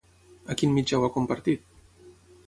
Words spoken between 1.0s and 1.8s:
ho ha compartit?